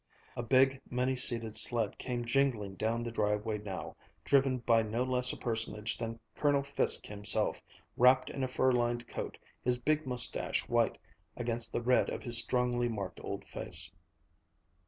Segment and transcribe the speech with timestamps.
[0.35, 5.31] A big, many seated sled came jingling down the driveway now, driven by no less
[5.31, 7.61] a personage than Colonel Fiske himself,
[7.95, 10.97] wrapped in a fur lined coat, his big mustache white
[11.37, 13.91] against the red of his strongly marked old face.